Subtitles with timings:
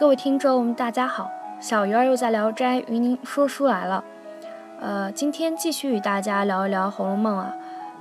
[0.00, 4.02] 各位听众，大家好，小鱼儿又在《聊斋》与您说书来了。
[4.80, 7.52] 呃，今天继续与大家聊一聊《红楼梦》啊。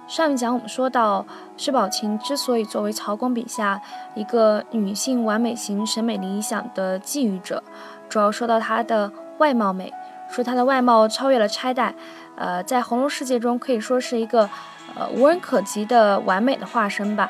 [0.08, 1.26] 上一讲我们说到，
[1.58, 3.82] 薛宝琴之所以作为曹公笔下
[4.16, 7.62] 一个女性完美型审美理想的觊觎者，
[8.08, 9.92] 主要说到她的外貌美，
[10.30, 11.94] 说她的外貌超越了钗黛，
[12.38, 14.50] 呃，在红楼世界中可以说是一个
[14.96, 17.30] 呃无人可及的完美的化身吧。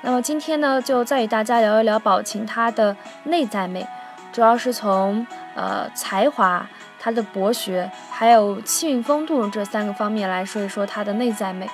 [0.00, 3.86] 那么今天呢，就再与大家聊一聊宝琴她的内在美，
[4.32, 5.26] 主要是从
[5.56, 6.66] 呃才华、
[7.00, 11.68] 她的博学，还有气韵风度这三个方面来说一说她的内在美。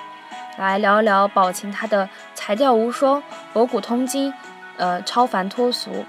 [0.56, 4.32] 来聊一聊宝琴她的才调无双、博古通今，
[4.76, 6.04] 呃，超凡脱俗。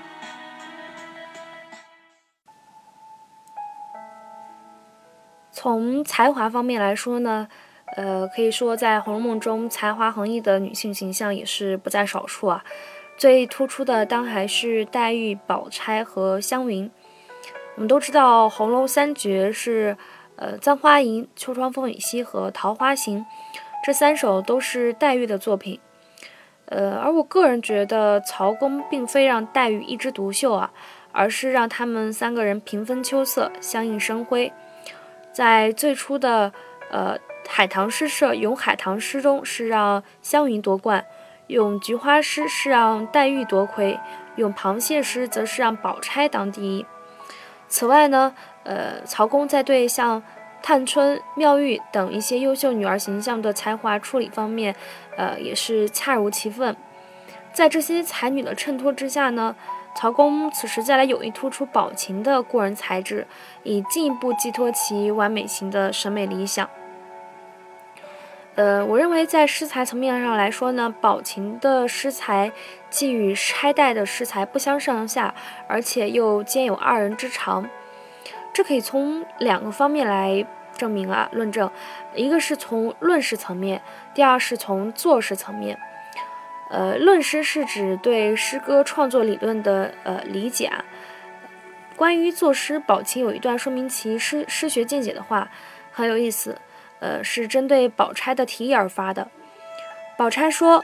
[5.51, 7.47] 从才华方面来说呢，
[7.95, 12.63] 呃，可以说在《红楼梦》中才华横溢的女性形象也是不在少数啊。
[13.17, 16.91] 最突出的当还是黛玉、宝钗和湘云。
[17.75, 19.97] 我们都知道，红楼三绝是
[20.35, 23.19] 呃《簪花吟》《秋窗风雨夕》和《桃花行》。
[23.85, 25.79] 这三首都是黛玉的作品，
[26.65, 30.71] 呃，而我个人觉得曹公并非让黛玉一枝独秀啊，
[31.11, 34.51] 而是让他们三个人平分秋色，相映生辉。
[35.31, 36.51] 在最初的
[36.89, 37.15] 呃
[37.47, 41.01] 海棠诗社咏海棠诗中，是让湘云夺冠；
[41.47, 43.99] 咏菊花诗是让黛玉夺魁；
[44.35, 46.85] 咏螃蟹诗则是让宝钗当第一。
[47.67, 50.21] 此外呢，呃，曹公在对像
[50.61, 54.75] 探春、妙玉等一些优秀女儿形象的才华处理方面，
[55.17, 56.75] 呃，也是恰如其分。
[57.53, 59.55] 在这些才女的衬托之下呢，
[59.95, 63.25] 曹公此时再来有意突出宝琴的过人才智，
[63.63, 66.69] 以进一步寄托其完美型的审美理想。
[68.55, 72.51] 呃，我认为在诗才层面上来说呢，宝琴的诗才
[72.89, 75.35] 既与钗黛的诗才不相上下，
[75.67, 77.69] 而且又兼有二人之长。
[78.53, 80.45] 这可以从两个方面来
[80.77, 81.69] 证明啊，论证，
[82.13, 83.81] 一个是从论诗层面，
[84.13, 85.77] 第二是从作诗层面。
[86.69, 90.85] 呃，论诗是指对诗歌创作理论的呃理解啊。
[91.97, 95.49] 关于作诗，宝琴有一段说明其诗诗学见解的话，
[95.91, 96.57] 很有意思。
[96.99, 99.27] 呃，是针对宝钗的题意而发的。
[100.17, 100.83] 宝钗说：“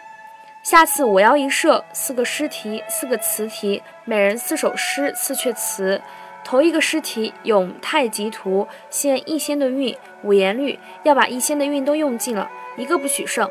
[0.63, 6.01] 下次我要一设，四个诗题，四个词题，每人四首诗，四阙词。”
[6.43, 13.47] 头一个诗题《咏太极图》，现一仙的韵，五言律，要把一仙的韵都用尽了，一个不许剩。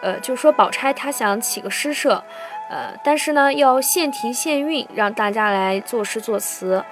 [0.00, 2.24] 呃，就说宝钗她想起个诗社，
[2.70, 6.82] 呃，但是呢要现题现韵，让大家来作诗作词。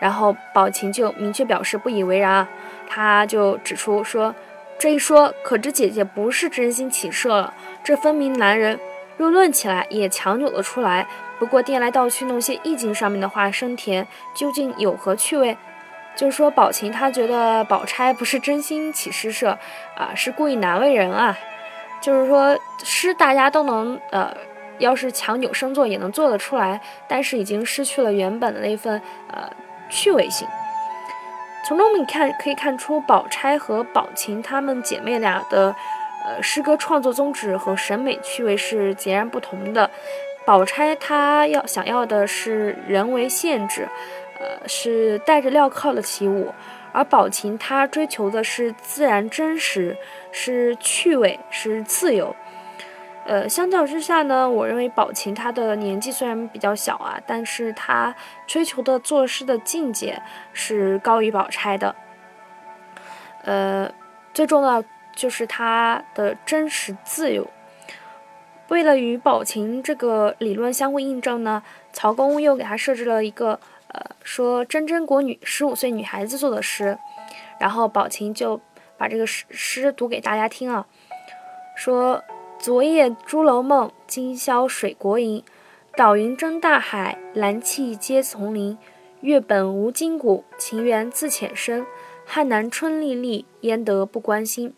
[0.00, 2.48] 然后宝琴就明确表示不以为然啊，
[2.88, 4.34] 他就指出说，
[4.78, 8.78] 这一说可知姐姐不是真心起社了，这分明男人。
[9.16, 11.06] 若论起来也强扭得出来。
[11.38, 15.56] 不过颠来倒去弄些意境上面的话，生甜究竟有何趣味？
[16.16, 19.58] 就是说，宝琴她觉得宝钗不是真心起诗社
[19.96, 21.36] 啊，是故意难为人啊。
[22.00, 24.36] 就是说，诗大家都能呃，
[24.78, 29.00] 要是强扭生做也能做得出来，但是已经失去了原本的那份
[29.30, 29.48] 呃
[29.94, 30.46] 趣味性。
[31.64, 35.74] 从中我们看可以看出，宝钗和宝琴她们姐妹俩的
[36.24, 39.88] 呃诗歌创作宗旨和审美趣味是截然不同的。
[40.44, 43.88] 宝钗她要想要的是人为限制，
[44.40, 46.52] 呃，是带着镣铐的起舞；
[46.92, 49.96] 而宝琴她追求的是自然真实，
[50.32, 52.34] 是趣味，是自由。
[53.26, 58.14] 呃，相较之下呢，我认为宝琴她的年纪虽然比较小啊，但是她
[58.46, 60.20] 追求的作诗的境界
[60.52, 61.94] 是高于宝钗的。
[63.44, 63.90] 呃，
[64.34, 67.48] 最重要就是她的真实自由。
[68.68, 71.62] 为了与宝琴这个理论相互印证呢，
[71.92, 73.58] 曹公又给她设置了一个，
[73.88, 76.98] 呃，说真真国女十五岁女孩子做的诗，
[77.58, 78.60] 然后宝琴就
[78.98, 80.86] 把这个诗诗读给大家听啊，
[81.74, 82.22] 说
[82.64, 85.44] 昨夜朱楼梦，今宵水国营，
[85.98, 88.78] 岛云争大海，蓝气接丛林，
[89.20, 91.84] 月本无筋骨，情缘自浅深，
[92.24, 94.72] 汉南春丽丽，焉得不关心。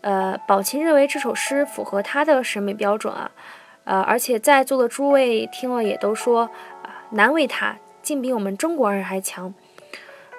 [0.00, 3.30] 呃，宝琴认为这首诗符合他的审美标准啊，
[3.84, 6.50] 呃，而且在座的诸位听了也都说
[6.82, 9.54] 啊，难为他，竟比我们中国人还强。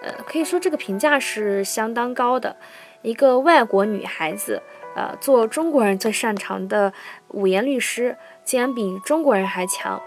[0.01, 2.57] 呃，可以说这个评价是相当高的。
[3.01, 4.61] 一个外国女孩子，
[4.95, 6.93] 呃，做中国人最擅长的
[7.29, 10.01] 五言律诗，竟然比中国人还强。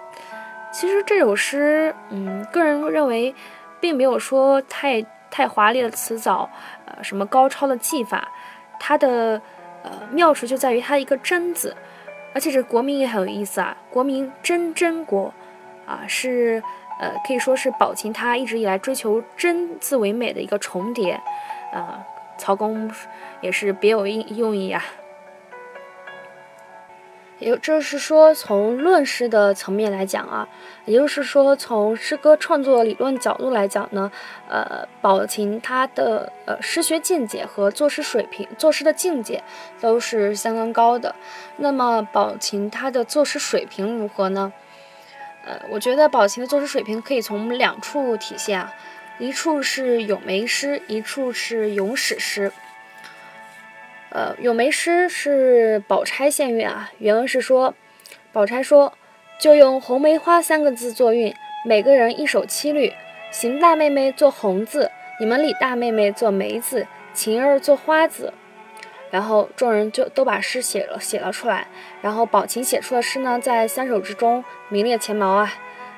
[0.72, 3.34] 其实这首诗，嗯，个人认为，
[3.80, 6.48] 并没有说太太华丽的词藻，
[6.84, 8.28] 呃，什么高超的技法。
[8.78, 9.40] 它的
[9.82, 11.74] 呃妙处就在于它一个“真”字，
[12.34, 15.32] 而且这国名也很有意思啊，国名真真国，
[15.86, 16.62] 啊是
[17.00, 21.18] 呃，可以说是宝琴他一直以来追求真字为美的一个重叠，
[21.72, 22.04] 呃，
[22.36, 22.90] 曹公
[23.40, 24.84] 也是别有用用意啊。
[27.38, 30.48] 也就是说，从论诗的层面来讲啊，
[30.86, 34.10] 也就是说，从诗歌创作理论角度来讲呢，
[34.48, 39.44] 呃，宝琴他的呃诗学见解和作诗水平、作诗的境界
[39.82, 41.14] 都是相当高的。
[41.58, 44.54] 那么，宝琴他的作诗水平如何呢？
[45.44, 48.72] 呃，我觉得宝琴的作诗水平可以从两处体现啊，
[49.18, 52.52] 一处是咏梅诗，一处是咏史诗。
[54.10, 56.90] 呃，咏梅诗是宝钗献韵啊。
[56.98, 57.74] 原文是说，
[58.32, 58.92] 宝钗说
[59.40, 61.34] ：“就用红梅花三个字作韵，
[61.64, 62.92] 每个人一首七律。
[63.30, 68.34] 邢大妹妹做红字，你们李大妹妹做梅字，晴儿做花字。”
[69.10, 71.68] 然后众人就都把诗写了写了出来。
[72.02, 75.54] 然后宝琴写出的诗呢，在三首之中名列前茅啊。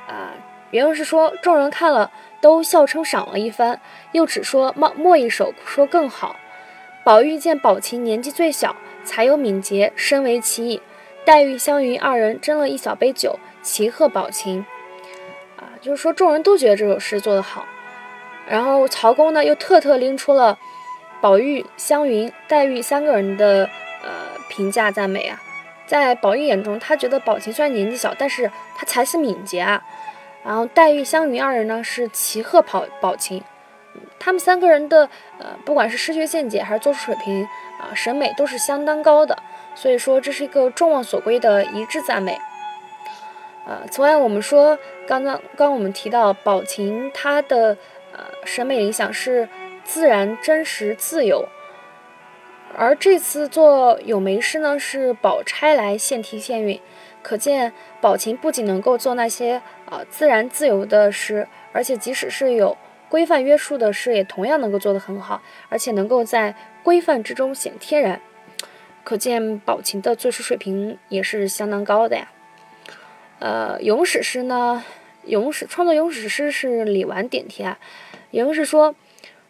[0.06, 0.32] 啊，
[0.70, 3.80] 原文是说，众人看了都笑称赏了一番，
[4.12, 6.36] 又只说末末一首说更好。
[7.04, 10.82] 宝玉见宝琴年纪最小，才有敏捷，深为其意。
[11.24, 14.64] 黛玉、湘云二人斟了一小杯酒，齐贺宝琴。
[15.56, 17.66] 啊，就是说众人都觉得这首诗做得好。
[18.48, 20.58] 然后曹公呢，又特特拎出了
[21.20, 23.68] 宝玉、湘云、黛玉三个人的
[24.02, 24.10] 呃
[24.48, 25.40] 评价赞美啊。
[25.86, 29.82] 在宝玉眼中，他觉得宝琴虽然年纪小，但是他才思敏捷啊。
[30.48, 33.44] 然后黛玉、湘云二人呢，是齐贺跑宝琴。
[34.18, 37.44] 他们三个人的呃，不管是诗学见解还是作诗水平
[37.78, 39.36] 啊，审美都是相当高的，
[39.74, 42.40] 所以说这是一个众望所归的一致赞美。
[43.66, 47.76] 呃，此外我们说，刚刚刚我们提到宝琴，它的
[48.14, 49.46] 呃审美理想是
[49.84, 51.46] 自然、真实、自由，
[52.74, 56.80] 而这次做咏梅诗呢，是宝钗来献题献韵，
[57.22, 62.76] 可见宝琴不仅能够做那些啊自然自由的诗，而且即使是有。
[63.10, 68.20] 规范约束的诗也同样能够做得很好，而且能够在规范之中显天然，
[69.02, 72.30] 可见宝琴的作诗水平也是相当高的呀。
[73.38, 74.84] 呃，咏史诗呢，
[75.24, 77.78] 咏史创作咏史诗是李纨点题啊。
[78.32, 78.94] 咏史说：“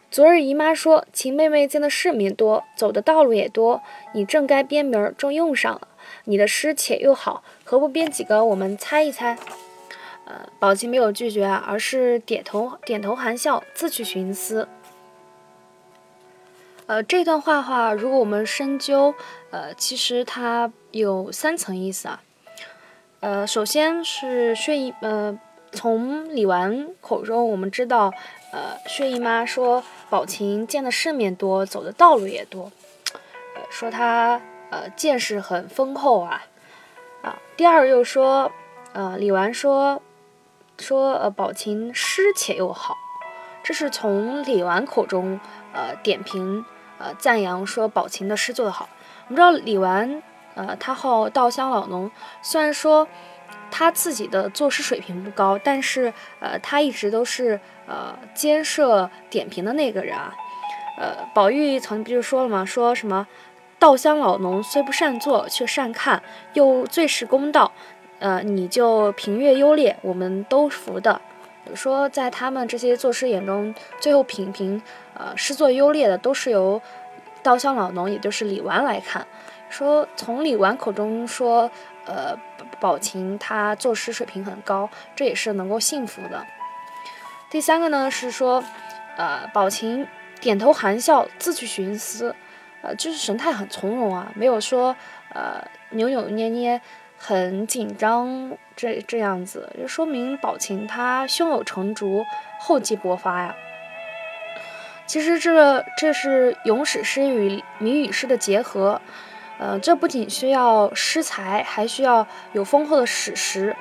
[0.09, 3.83] 昨日姨妈说，秦妹妹见的世面多，走的道路也多，
[4.15, 5.89] 你正该编名儿，正用上了。
[6.29, 9.39] 你的诗且又好，何不编几个，我们猜一猜？”
[10.27, 14.69] 呃，宝琴没有拒绝，而是点头点头含笑，自去寻思。
[16.85, 19.15] 呃，这段话话，如果我们深究，
[19.51, 22.23] 呃，其实它有三层意思啊。
[23.21, 25.39] 呃，首先是薛姨，呃，
[25.73, 28.13] 从李纨口中我们知道，
[28.53, 32.71] 呃，薛姨妈说宝琴见的世面多，走的道路也多，
[33.55, 34.39] 呃，说她
[34.71, 36.43] 呃见识很丰厚啊。
[37.23, 38.53] 啊，第二又说，
[38.93, 40.03] 呃，李纨说。
[40.81, 42.95] 说呃，宝琴诗且又好，
[43.65, 45.41] 这是从李纨口中
[45.73, 46.65] 呃点评
[47.01, 48.89] 呃赞扬说宝琴的诗做得好。
[49.27, 50.23] 我们知道李纨
[50.55, 52.09] 呃他好稻香老农，
[52.43, 53.09] 虽然说
[53.73, 60.33] 他自己的作诗水平不高，但是呃他一直都是呃兼设点评的那个人啊。
[60.97, 62.65] 呃，宝玉曾经不就说了吗？
[62.65, 63.27] 说什么
[63.79, 66.23] 稻香老农虽不善作，却善看，
[66.55, 67.73] 又最是公道。
[68.19, 71.21] 呃，你就评阅优劣，我们都服的。
[71.75, 74.83] 说在他们这些作诗眼中，最后品评
[75.15, 76.81] 呃诗作优劣的都是由
[77.43, 79.27] 稻香老农，也就是李纨来看。
[79.71, 81.71] 说从李纨口中说，
[82.07, 82.37] 呃，
[82.81, 86.45] 宝琴他作诗水平很高，这也是能够信服的。
[87.51, 88.65] 第三个呢是说，
[89.17, 90.07] 呃，宝琴
[90.41, 92.35] 点头含笑，自去寻思，
[92.83, 94.95] 呃，就是神态很从容啊，没有说
[95.35, 96.81] 呃扭扭捏捏。
[97.21, 102.25] 很紧张，这这样子就说明宝琴她胸有成竹，
[102.61, 103.57] 厚积薄发呀。
[105.05, 109.03] 其实这这是咏史诗与谜语诗的结合，
[109.59, 113.75] 呃，这不仅需要诗才，还需要有丰厚的史实。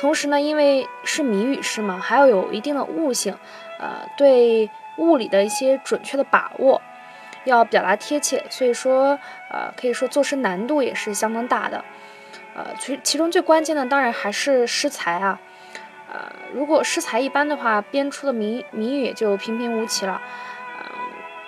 [0.00, 3.36] 同时呢，因为是谜语诗嘛，还要有一定的悟性，
[3.78, 6.80] 呃，对物理的一些准确的把握，
[7.44, 9.18] 要表达贴切，所以说，
[9.50, 11.84] 呃，可以说作诗难度也是相当大的。
[12.54, 15.40] 呃，其其中最关键的当然还是诗才啊，
[16.12, 20.20] 呃，如果诗才一般的话，编出的谜谜语也就平平无奇了。
[20.78, 20.84] 嗯，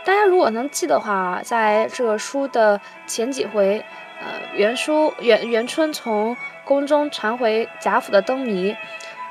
[0.04, 3.84] 大家如果能记的话，在这个书的前几回，
[4.20, 8.76] 呃，元书元元春从宫中传回贾府的灯谜，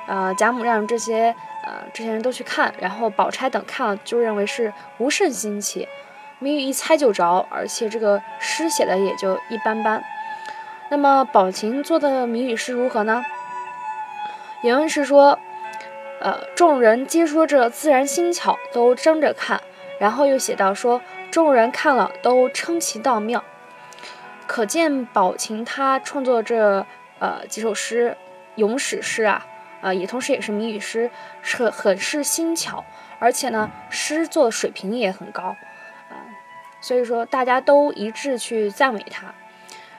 [0.08, 1.34] 呃，贾母让这些
[1.66, 5.88] 呃这些人都去看，然后宝钗等看了就认为是无甚新奇，
[6.44, 10.04] 谜语一猜就着，而且这个诗写的也就一般般。
[10.90, 13.24] 那么宝琴做的谜语诗如何呢？
[14.64, 15.38] 原文是说，
[16.20, 19.62] 呃，众人皆说这自然新巧，都争着看。
[20.00, 23.44] 然后又写到说，众人看了都称其道妙。
[24.48, 26.88] 可见宝琴他创作这
[27.20, 28.18] 呃几首诗，
[28.56, 29.46] 咏史诗啊，
[29.82, 31.12] 呃也同时也是谜语诗，
[31.44, 32.84] 是很是新巧，
[33.20, 35.56] 而且呢诗作水平也很高，
[36.82, 39.34] 所以说大家都一致去赞美他。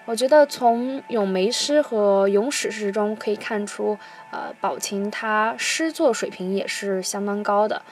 [0.04, 3.96] 我觉得从咏梅诗和咏史诗中可以看出，
[4.32, 7.82] 呃，宝琴他诗作水平也是相当高的，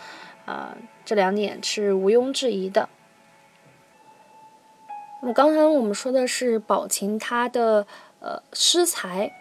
[0.44, 2.88] 啊，这两点是毋庸置疑的。
[5.23, 7.87] 那么刚才我们说的是宝琴他的
[8.18, 9.32] 呃诗才，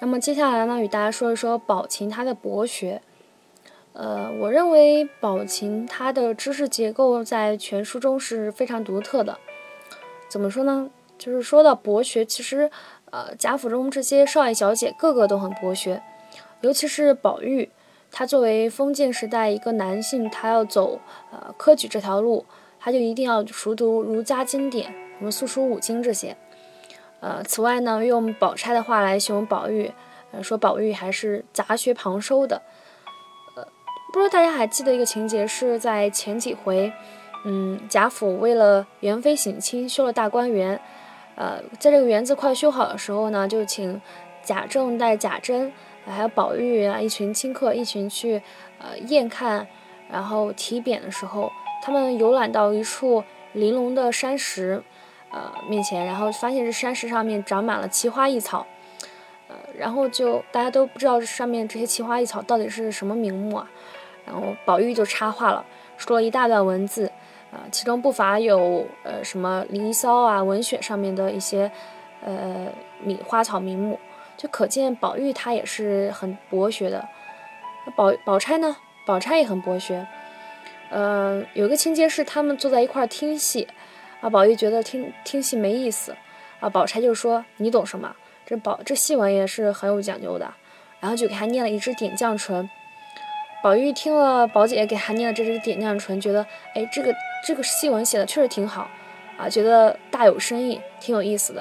[0.00, 3.02] 那么接下来呢，与大家说一说宝琴他的博学。
[3.94, 9.38] 呃，我认为宝琴他的知识结构在全书中是非常独特的。
[10.28, 10.90] 怎么说呢？
[11.16, 12.68] 就是说到博学，其实，
[13.12, 16.02] 呃，贾府中这些少爷小姐个个都很博学，
[16.60, 17.70] 尤其是宝玉，
[18.10, 20.98] 他作为封建时代一个男性，他要走
[21.30, 22.44] 呃科举这条路，
[22.80, 26.36] 他就一定要熟读儒家经典，什么素书五经这些。
[27.20, 29.92] 呃，此外呢，用宝钗的话来形容宝玉，
[30.32, 32.60] 呃，说宝玉还是杂学旁收的。
[34.14, 36.92] 不知道大家还记得一个情节，是在前几回，
[37.44, 40.80] 嗯，贾府为了元妃省亲，修了大观园。
[41.34, 44.00] 呃，在这个园子快修好的时候呢，就请
[44.44, 45.72] 贾政带贾珍，
[46.06, 48.40] 还有宝玉啊一群亲客一群去
[48.78, 49.66] 呃验看，
[50.08, 51.50] 然后提匾的时候，
[51.82, 54.80] 他们游览到一处玲珑的山石
[55.32, 58.64] 呃面前，然后发现这山石上面长满了奇花异草，
[59.48, 63.68] 呃，然后就大家都不知道这上面这些奇花异草到底是什么名目啊，
[64.26, 65.64] 然后宝玉就插话了，
[65.96, 67.10] 说了一大段文字。
[67.52, 71.70] 啊，其中不乏有呃什么《离骚》啊、文选上面的一些
[72.20, 72.66] 呃
[73.00, 73.96] 米花草名目，
[74.36, 77.06] 就可见宝玉他也是很博学的。
[77.94, 78.76] 宝宝钗呢，
[79.06, 80.04] 宝钗也很博学。
[80.90, 83.68] 嗯，有个情节是他们坐在一块儿听戏，
[84.20, 86.16] 啊，宝玉觉得听听戏没意思，
[86.58, 88.16] 啊，宝钗就说你懂什么？
[88.44, 90.52] 这宝这戏文也是很有讲究的，
[90.98, 92.68] 然后就给他念了一支点绛唇。
[93.64, 96.44] 宝玉听了宝姐给他念的这支点将唇，觉得
[96.74, 97.14] 哎这个。
[97.46, 98.88] 这个戏文写的确实挺好，
[99.36, 101.60] 啊，觉得大有深意，挺有意思的，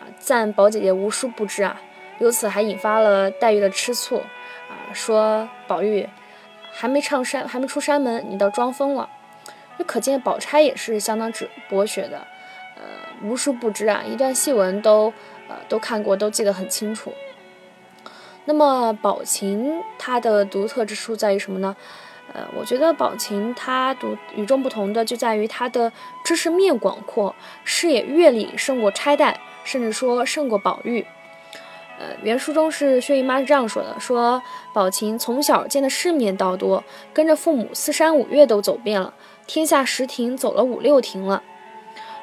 [0.00, 1.80] 啊，赞宝姐姐无书不知啊，
[2.18, 6.08] 由此还引发了黛玉的吃醋，啊，说宝玉
[6.72, 9.08] 还没唱山，还没出山门，你倒装疯了，
[9.78, 12.26] 就可见宝钗也是相当之博学的，
[12.74, 12.82] 呃，
[13.22, 15.12] 无书不知啊，一段戏文都
[15.48, 17.12] 呃都看过，都记得很清楚。
[18.46, 21.76] 那么宝琴它的独特之处在于什么呢？
[22.32, 25.92] 呃，我觉得宝琴她独与众不同的就在于她的
[26.24, 27.34] 知识面广阔，
[27.64, 31.04] 视野阅历胜过钗黛，甚至说胜过宝玉。
[31.98, 39.14] 呃，原书中是薛姨妈是这样说的：说宝琴从小见的世面倒多，跟着父母四山五岳都走遍了，
[39.46, 41.42] 天下十亭走了五六亭了。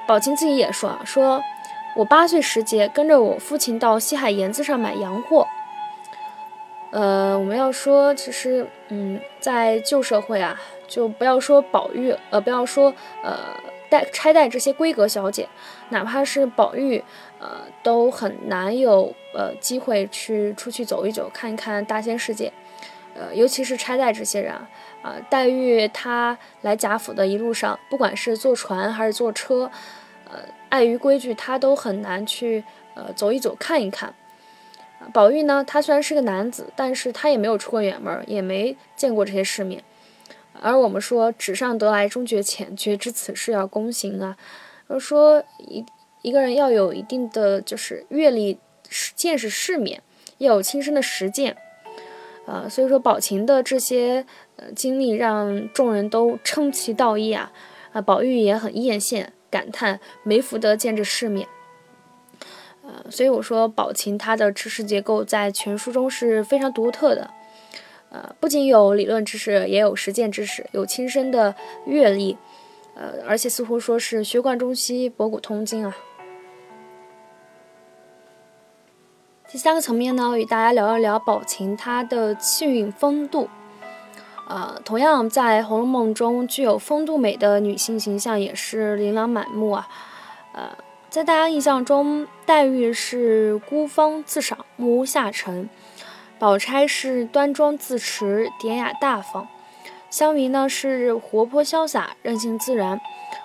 [0.07, 1.41] 宝琴自己也说啊，说
[1.95, 5.47] 我八岁时节跟着我父亲到西海沿子上买洋货。
[6.93, 13.35] 呃，我们要说，其实，嗯，在旧社会啊，就不要说宝玉，呃，不要说呃
[13.89, 15.49] 带钗黛这些闺阁小姐，
[15.89, 17.03] 哪怕是宝玉，
[17.39, 22.53] 呃，都很难有呃机会去出去走一走，看一看大千世界。
[23.15, 24.69] 呃，尤其是钗黛这些人啊，
[25.01, 29.71] 啊，黛玉她来贾府的一路上，不管是坐船还是坐车，
[30.29, 34.13] 呃，碍于规矩，她都很难去呃走一走，看一看。
[35.11, 39.83] 宝玉呢，他虽然是个男子，但是他也没有出过远门，也没见过这些世面。
[40.61, 44.37] 而我们说“纸上得来终觉浅，绝知此事要躬行”啊，
[44.87, 45.83] 而说一
[46.21, 48.59] 一个人要有一定的就是阅历、
[49.15, 50.01] 见识世面，
[50.37, 51.57] 要有亲身的实践。
[52.45, 54.25] 啊，所以说宝琴的这些
[54.75, 57.51] 经历，让众人都称其道义啊。
[57.93, 61.47] 啊，宝玉也很艳羡，感叹没福得见这世面。
[63.09, 67.29] 所以我说宝琴它的知识结构在全书中是非常独特的，
[68.09, 72.37] 呃，不仅有理论知识，也有实践知识，有亲身的阅历，
[72.95, 75.95] 呃，而且似乎说是学贯中西，博古通今啊。
[79.47, 83.49] 第三个层面呢，与大家聊一聊宝琴它的气韵风度，
[84.47, 89.87] 呃，同样在《红楼梦》中具有风度美的女性形象也是琳琅满目啊，
[90.53, 90.69] 呃。
[91.13, 95.69] 在大家印象中，黛玉是孤芳自赏、目无下尘；
[96.39, 99.45] 宝钗是端庄自持、典雅大方；
[100.09, 102.99] 湘云呢是活泼潇洒、任性自然，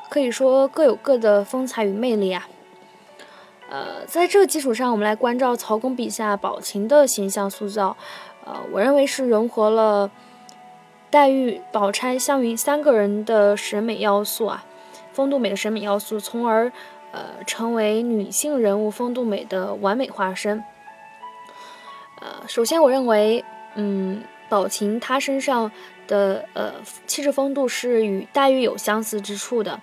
[0.08, 2.48] 可以说各有各的风采与魅力啊。
[3.68, 7.98] 呃，在这个基础上，我们来关照曹公笔下宝琴的形象塑造。
[8.46, 10.10] 呃，我认为是融合了
[11.10, 14.64] 黛玉、宝钗、湘云三个人的审美要素啊，
[15.12, 16.72] 风度美的审美要素，从而
[17.12, 20.62] 呃成为女性人物风度美的完美化身。
[22.20, 25.70] 呃，首先我认为，嗯，宝琴她身上
[26.06, 26.74] 的呃
[27.06, 29.80] 气质风度是与黛玉有相似之处的。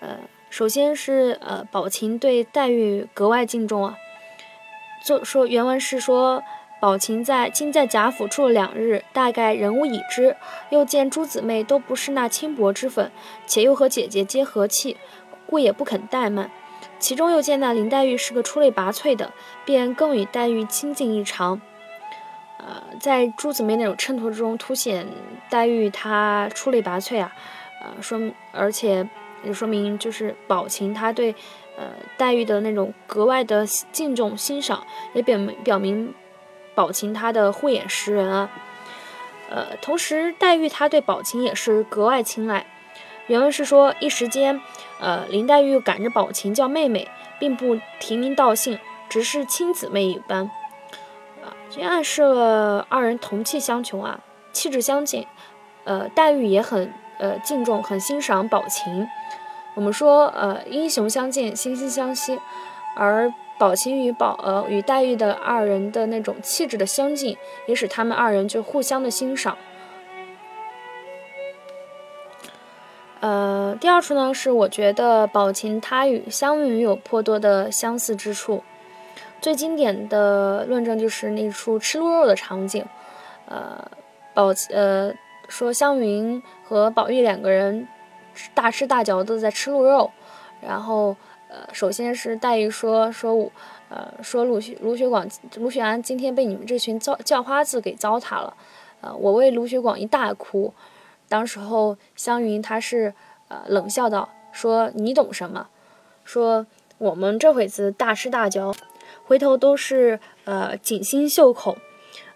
[0.00, 0.18] 呃，
[0.50, 3.96] 首先是呃宝琴对黛玉格外敬重啊，
[5.04, 6.42] 就说原文是说。
[6.80, 10.36] 宝琴在今在贾府住了两日，大概人无已知。
[10.70, 13.10] 又见诸姊妹都不是那轻薄之粉，
[13.48, 14.96] 且又和姐姐皆和气，
[15.48, 16.50] 故也不肯怠慢。
[16.98, 19.32] 其中又见那林黛玉是个出类拔萃的，
[19.64, 21.60] 便更与黛玉亲近异常。
[22.58, 25.06] 呃，在朱姊妹那种衬托之中，凸显
[25.48, 27.32] 黛玉她出类拔萃啊。
[27.80, 28.20] 呃，说
[28.52, 29.08] 而且
[29.44, 31.34] 也说明就是宝琴她对
[31.76, 31.86] 呃
[32.16, 36.14] 黛玉的那种格外的敬重欣赏，也表明表明。
[36.74, 38.48] 宝琴她的慧眼识人啊，
[39.50, 42.64] 呃，同时黛玉她对宝琴也是格外青睐。
[43.28, 44.60] 原文是说，一时间，
[45.00, 47.08] 呃，林黛玉赶着宝琴叫妹妹，
[47.38, 50.50] 并不提名道姓，只是亲姊妹一般，
[51.44, 54.20] 啊，这暗示了二人同气相求啊，
[54.52, 55.26] 气质相近。
[55.84, 59.06] 呃，黛玉也很呃敬重、很欣赏宝琴。
[59.74, 62.38] 我们说，呃，英雄相见，惺惺相惜，
[62.96, 63.32] 而。
[63.58, 69.58] 宝琴与宝呃与黛玉的二人的那种气质的相近，也使他们二人就互相的欣赏。
[73.20, 78.62] 呃，第二处呢是我觉得宝琴她与湘云有颇多的相似之处。
[79.40, 82.84] 最经典的论证就是那处吃鹿肉的场景。
[83.46, 83.90] 呃，
[84.34, 85.12] 宝呃
[85.48, 87.86] 说湘云和宝玉两个人
[88.54, 90.10] 大吃大嚼的在吃鹿肉，
[90.60, 91.16] 然后。
[91.50, 93.50] 呃，首先是黛玉说说我，
[93.88, 98.54] 呃，说卢雪卢雪广卢雪安今天被你们这群叫叫花子给糟蹋了，
[99.00, 100.74] 呃，我为卢雪广一大哭。
[101.28, 103.14] 当时候湘云她是
[103.48, 105.68] 呃冷笑道，说你懂什么？
[106.24, 106.66] 说
[106.98, 108.74] 我们这会子大吃大嚼，
[109.26, 111.78] 回头都是呃锦心绣口，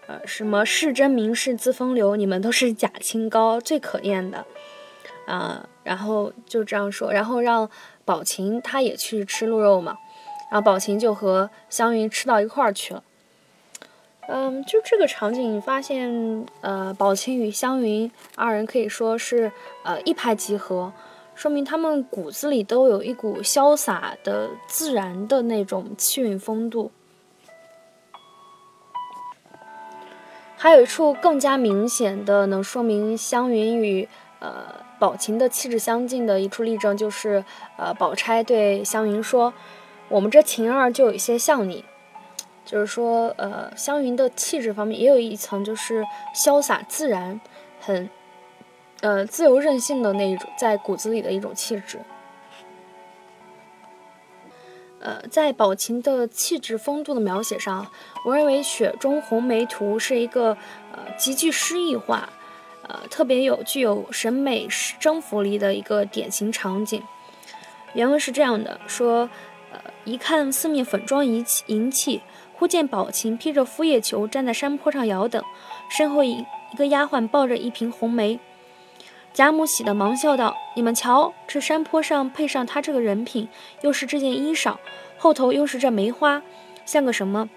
[0.07, 4.45] 呃什么世真名士自风流，你们都是假清高，最可厌的。
[5.25, 7.69] 啊，然后就这样说，然后让。
[8.05, 9.97] 宝琴她也去吃鹿肉嘛，
[10.51, 13.01] 然后宝琴就和湘云吃到一块儿去了。
[14.27, 19.51] 嗯，就这个场景，发现呃，宝琴与湘云二人可以说是
[19.83, 20.91] 呃一拍即合，
[21.35, 26.91] 说明他们骨子里都有一股潇洒的自然的那种气韵风度。
[30.57, 34.07] 还有一处更加明显的能说明湘云与
[34.39, 34.83] 呃。
[34.99, 37.43] 宝琴的气质相近的一处例证就是，
[37.75, 39.53] 呃，宝钗对湘云说
[40.07, 41.83] ：“我们这晴儿就有些像你。”
[42.65, 46.03] 就是说，呃，湘云的气质方面也有一层，就是
[46.35, 47.39] 潇洒自然，
[47.79, 48.09] 很，
[49.01, 51.99] 呃，自由任性的那一种，在骨子里的一种气质。
[54.99, 57.87] 呃，在宝琴的气质风度的描写上，
[58.25, 60.57] 我认为《雪中红梅图》是一个
[60.93, 62.29] 呃极具诗意化。
[62.87, 64.67] 呃，特别有具有审美
[64.99, 67.01] 征服力的一个典型场景。
[67.93, 69.29] 原文是这样的：说，
[69.71, 72.21] 呃，一看四面粉妆银，银器，
[72.63, 75.43] 忽见宝琴披着敷叶裘站在山坡上摇等，
[75.89, 78.39] 身后一一个丫鬟抱着一瓶红梅。
[79.33, 83.49] 贾母喜得忙笑道：“你们瞧，这山坡上配上他这个人品，
[83.81, 84.77] 又是这件衣裳，
[85.17, 86.41] 后头又是这梅花，
[86.85, 87.49] 像个什么？”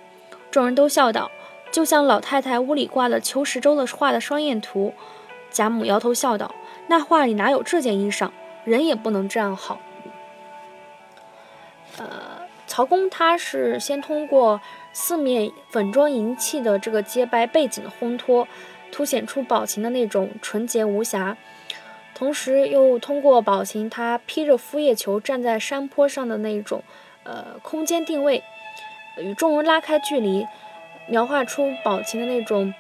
[0.51, 1.31] 众人都笑道
[1.71, 4.93] ：“就像老太太屋里挂的裘十洲的画的双燕图。”
[5.53, 6.53] 贾母摇头笑道
[6.91, 8.31] ：“那画里哪有这件衣裳？
[8.65, 9.79] 人也不能这样好。”
[11.97, 12.09] 呃，
[12.67, 14.61] 曹公他是先通过
[14.99, 18.49] 四面粉妆银器的这个洁白背景的烘托，
[18.91, 21.37] 凸显出宝琴的那种纯洁无瑕，
[22.15, 26.83] 同时又通过宝琴她披着敷叶裘站在山坡上的那种
[27.25, 28.43] 呃空间定位，
[29.19, 30.47] 与众人拉开距离，
[31.09, 32.73] 描画出宝琴的那种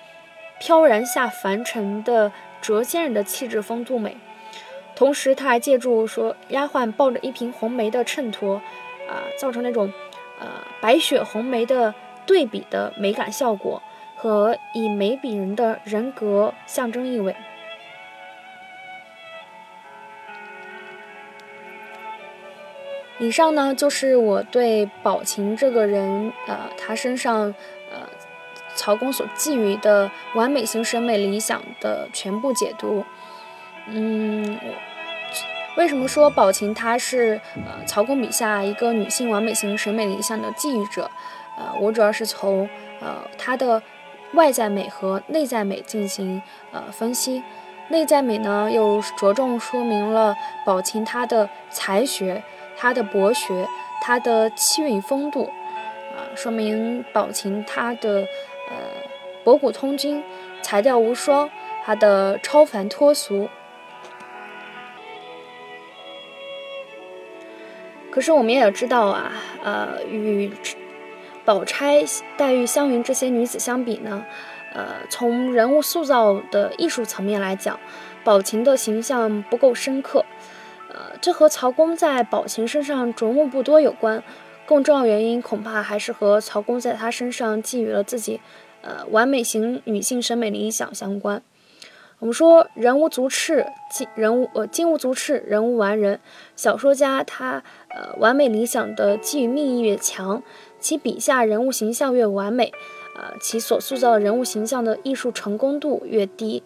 [0.58, 2.32] 飘然下凡尘的。
[2.62, 4.16] 谪仙人的气质风度美，
[4.96, 8.60] 同时他还借助说丫鬟抱着一瓶红梅的衬托，
[9.06, 9.92] 啊，造成那种
[10.40, 10.48] 呃
[10.80, 11.94] 白雪红梅的
[12.26, 13.82] 对比的美感效果，
[14.16, 17.34] 和以美比人的人格象征意味。
[23.18, 27.54] 以上呢就是我对宝琴这个人，呃，他身上。
[27.90, 28.06] 呃
[28.78, 33.06] 曹公所寄予的完美型审美理想的全部解读。
[33.86, 34.58] 嗯，
[35.78, 41.10] 为什么说宝琴她是呃曹公笔下一个女性完美型审美理想的寄予者？
[41.56, 42.68] 呃，我主要是从
[43.00, 43.82] 呃她的
[44.34, 46.42] 外在美和内在美进行
[46.72, 47.42] 呃分析。
[47.88, 52.42] 内在美呢，又着重说明了宝琴她的才学、
[52.76, 53.68] 她的博学、
[54.02, 55.44] 她的气韵风度，
[56.16, 58.26] 啊，说明宝琴她的
[58.68, 58.76] 呃
[59.44, 60.24] 博古通今、
[60.62, 61.48] 才调无双，
[61.84, 63.48] 她的超凡脱俗。
[68.10, 69.30] 可是我们也知道啊，
[69.62, 70.50] 呃，与
[71.46, 72.04] 宝钗、
[72.36, 74.26] 黛玉、湘云这些女子相比呢。
[74.74, 77.80] 呃，从人物塑造的艺术层面来讲，
[78.22, 80.26] 宝琴的形象不够深刻。
[80.90, 84.22] 呃，这和曹公在宝琴身上着墨不多有关。
[84.66, 88.40] 更重要原因恐怕还是和曹公在她身上寄予了自己
[88.82, 91.40] 呃完美型女性审美理想相关。
[92.18, 96.18] 我们说人无足赤，金人无呃金无足赤，人无完人。
[96.56, 100.42] 小说家他呃完美理想的寄予命意越强，
[100.78, 102.72] 其笔下人物形象越完美。
[103.18, 106.62] 呃，其所塑造的人物形象的艺术成功度越低，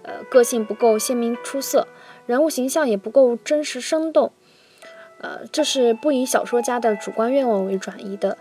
[0.00, 1.86] 呃，个性不够鲜明出色，
[2.24, 4.32] 人物形象也不够真实生动，
[5.18, 8.38] 呃，这是不以小说家的主观愿望为转移的，